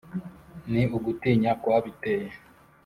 [0.71, 2.29] ni ugutinya kwabiteye?